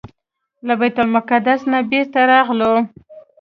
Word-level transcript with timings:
له 0.67 0.73
بیت 0.79 0.95
المقدس 1.03 1.61
نه 1.71 1.79
بیرته 1.89 2.19
راغلو. 2.31 2.73